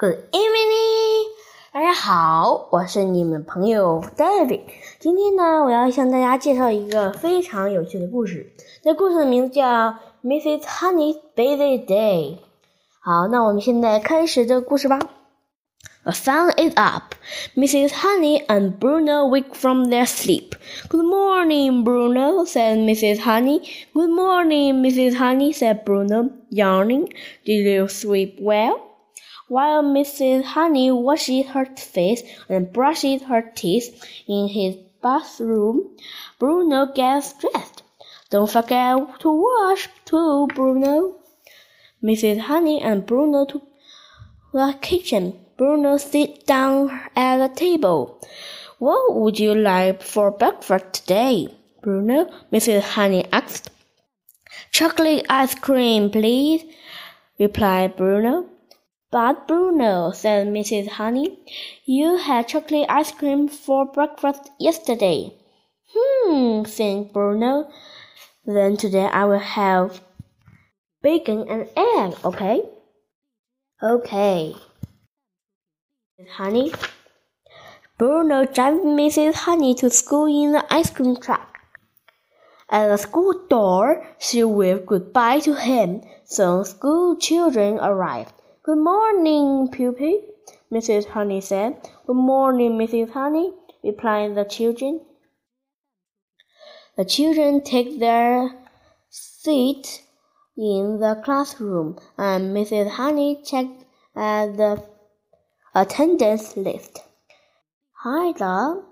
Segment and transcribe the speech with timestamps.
[0.00, 1.26] Good evening，
[1.74, 4.62] 大家好，我是你们朋友 David。
[4.98, 8.50] 今天呢，我要向大家介绍一个非常有趣的故事。
[8.82, 9.66] 这故事的名字叫
[10.22, 10.62] 《Mrs.
[10.62, 12.36] Honey Busy Day》。
[13.02, 14.98] 好，那我们现在开始这个故事吧。
[16.04, 17.14] The sun is up.
[17.54, 17.90] Mrs.
[17.90, 20.52] Honey and Bruno wake from their sleep.
[20.88, 23.18] Good morning, Bruno, said Mrs.
[23.18, 23.60] Honey.
[23.92, 25.16] Good morning, Mrs.
[25.16, 27.10] Honey, said Bruno, yawning.
[27.44, 28.86] Did you sleep well?
[29.50, 30.44] While Mrs.
[30.44, 33.88] Honey washes her face and brushes her teeth
[34.28, 35.96] in his bathroom,
[36.38, 37.82] Bruno gets dressed.
[38.30, 41.16] Don't forget to wash too, Bruno.
[42.00, 42.38] Mrs.
[42.42, 43.60] Honey and Bruno to
[44.52, 45.44] the kitchen.
[45.56, 48.20] Bruno sits down at the table.
[48.78, 51.48] What would you like for breakfast today?
[51.82, 52.82] Bruno, Mrs.
[52.82, 53.68] Honey asked.
[54.70, 56.62] Chocolate ice cream, please,
[57.36, 58.46] replied Bruno.
[59.12, 60.86] But Bruno, said Mrs.
[60.86, 61.40] Honey,
[61.84, 65.34] you had chocolate ice cream for breakfast yesterday.
[65.92, 67.68] Hmm, said Bruno.
[68.46, 70.00] Then today I will have
[71.02, 72.62] bacon and egg, okay?
[73.82, 74.54] Okay.
[76.34, 76.72] Honey.
[77.98, 79.34] Bruno drives Mrs.
[79.34, 81.58] Honey to school in the ice cream truck.
[82.70, 86.02] At the school door, she waved goodbye to him.
[86.24, 88.39] Some school children arrived.
[88.70, 90.22] Good morning, pupil,
[90.70, 91.06] Mrs.
[91.06, 91.88] Honey said.
[92.06, 93.10] Good morning, Mrs.
[93.10, 95.00] Honey, replied the children.
[96.96, 98.48] The children take their
[99.08, 100.02] seats
[100.56, 102.90] in the classroom, and Mrs.
[102.90, 104.84] Honey checked at the
[105.74, 107.00] attendance list.
[108.04, 108.84] Hi there,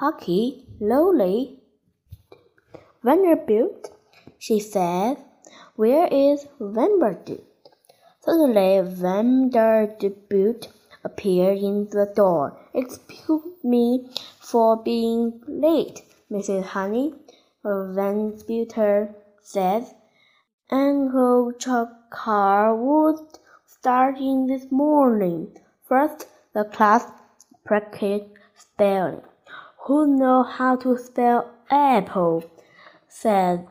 [0.00, 1.60] Huckle, Lowly,
[3.04, 3.90] Vanderbilt,
[4.38, 5.18] she said.
[5.74, 7.55] Where is Vanderbilt?
[8.26, 10.68] Suddenly, Vanderbilt
[11.04, 12.58] appeared in the door.
[12.74, 14.10] Excuse me
[14.40, 16.64] for being late, Mrs.
[16.64, 17.14] Honey,
[17.62, 18.74] Vanderbilt
[19.42, 19.86] said.
[20.72, 23.22] Uncle Chuck car was
[23.64, 25.56] starting this morning.
[25.84, 27.06] First, the class
[27.64, 28.24] practiced
[28.56, 29.22] spelling.
[29.84, 32.42] Who knows how to spell apple?
[33.08, 33.68] said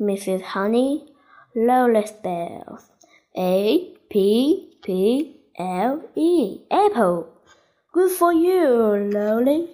[0.00, 0.40] Mrs.
[0.40, 1.09] Honey.
[1.54, 2.90] Lowly spells
[3.36, 7.28] A P P L E apple.
[7.92, 9.68] Good for you, Lowly.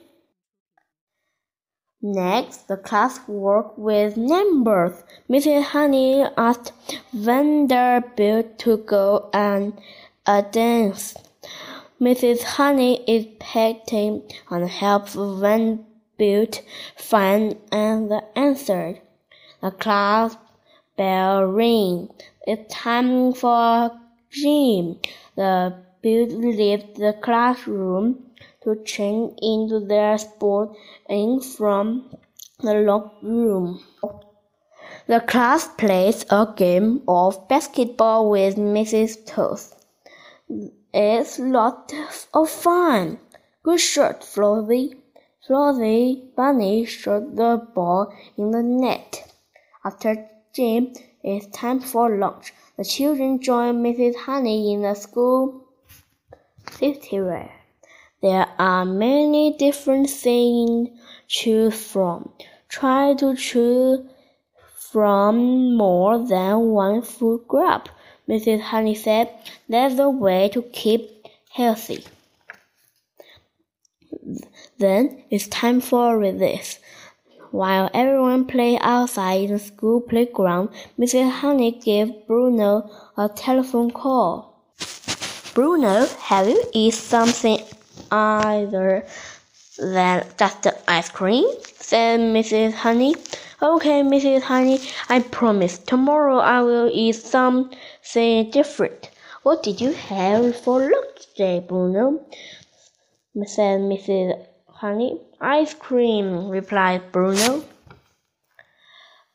[2.01, 5.03] Next, the class worked with numbers.
[5.29, 5.65] Mrs.
[5.65, 6.73] Honey asked
[7.13, 9.79] Vanderbilt to go on
[10.25, 11.15] a dance.
[12.01, 12.43] Mrs.
[12.43, 16.63] Honey is petting and helps Vanderbilt
[16.97, 18.99] find the answer.
[19.61, 20.37] The class
[20.97, 22.09] bell ring.
[22.47, 23.91] It's time for
[24.31, 24.99] gym.
[25.37, 28.27] The boys leave the classroom
[28.63, 30.71] to change into their sport
[31.09, 32.11] in from
[32.61, 33.81] the locker room.
[35.07, 39.25] The class plays a game of basketball with Mrs.
[39.27, 39.75] Toast.
[40.93, 41.95] It's lots
[42.33, 43.19] of fun.
[43.63, 44.97] Good shot, Flossie.
[45.47, 49.33] Flossie Bunny shot the ball in the net.
[49.85, 52.55] After gym, it's time for lunch.
[52.79, 54.17] The children join Mrs.
[54.17, 55.67] Honey in the school
[56.65, 57.51] cafeteria.
[58.23, 60.95] There are many different things to
[61.29, 62.31] choose from.
[62.69, 64.01] Try to choose
[64.79, 67.89] from more than one food group.
[68.29, 68.61] Mrs.
[68.61, 69.29] Honey said,
[69.69, 72.05] That's the way to keep healthy.
[74.79, 76.79] Then it's time for recess.
[77.57, 80.69] While everyone played outside in the school playground,
[80.99, 81.31] Mrs.
[81.31, 84.63] Honey gave Bruno a telephone call.
[85.55, 87.61] Bruno, have you eaten something
[88.11, 89.07] other
[89.79, 91.49] than just the ice cream?
[91.81, 92.75] said Mrs.
[92.75, 93.15] Honey.
[93.63, 94.43] Okay, Mrs.
[94.43, 94.79] Honey,
[95.09, 95.79] I promise.
[95.79, 99.09] Tomorrow I will eat something different.
[99.45, 102.21] What did you have for lunch today, Bruno?
[103.47, 104.45] said Mrs.
[104.81, 105.19] Honey.
[105.41, 107.65] Ice cream, replied Bruno.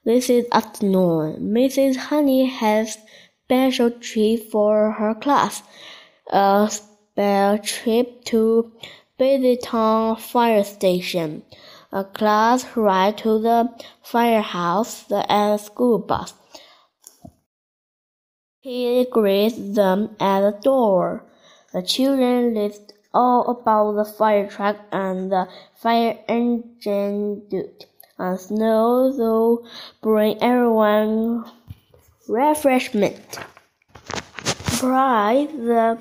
[0.06, 1.52] This is afternoon.
[1.52, 1.96] Mrs.
[1.96, 3.00] Honey has
[3.46, 5.64] special treat for her class.
[6.32, 8.72] A special trip to
[9.64, 11.42] Town Fire Station.
[11.92, 13.68] A class ride to the
[14.04, 16.36] firehouse and school bus.
[18.60, 21.26] He greets them at the door.
[21.74, 27.86] The children list all about the fire truck and the fire engine dude.
[28.18, 29.68] And snow will
[30.02, 31.46] bring everyone
[32.28, 33.40] refreshment.
[34.82, 35.98] surprise, the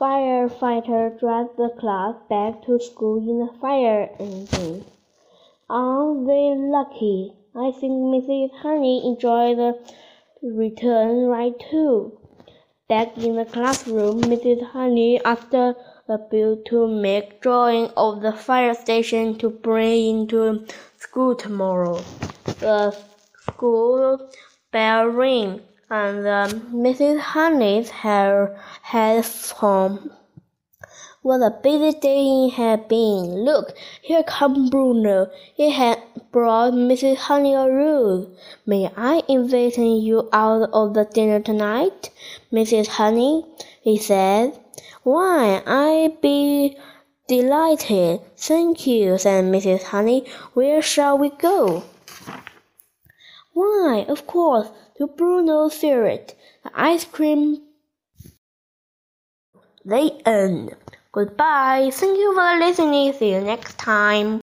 [0.00, 4.84] firefighter drives the class back to school in the fire engine.
[5.68, 7.32] Aren't they lucky?
[7.54, 8.50] I think Mrs.
[8.62, 9.78] Honey enjoyed the
[10.42, 12.18] return ride too.
[12.88, 14.62] Back in the classroom, Mrs.
[14.70, 15.54] Honey asked
[16.10, 20.66] the Bill to make drawing of the fire station to bring into
[20.98, 22.02] school tomorrow.
[22.58, 22.96] The
[23.46, 24.28] school
[24.72, 26.24] bell rang and
[26.74, 27.20] Mrs.
[27.20, 29.24] Honey's hair had
[29.58, 30.10] home.
[31.22, 33.44] What a busy day it had been.
[33.44, 35.30] Look, here comes Bruno.
[35.54, 36.02] He had
[36.32, 37.18] brought Mrs.
[37.18, 38.26] Honey a rose.
[38.66, 42.10] May I invite you out of the dinner tonight,
[42.52, 42.88] Mrs.
[42.88, 43.46] Honey?
[43.80, 44.58] he said.
[45.02, 46.76] Why, I'd be
[47.28, 48.20] delighted.
[48.36, 49.84] Thank you, said Mrs.
[49.84, 50.26] Honey.
[50.54, 51.84] Where shall we go?
[53.52, 54.68] Why, of course,
[54.98, 57.62] to Bruno's favorite, the ice cream.
[59.84, 60.76] The end.
[61.12, 61.90] Goodbye.
[61.92, 63.12] Thank you for listening.
[63.14, 64.38] See you next time.